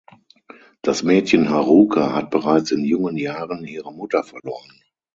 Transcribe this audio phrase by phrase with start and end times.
[0.81, 4.81] Das Mädchen Haruka hat bereits in jungen Jahren ihre Mutter verloren.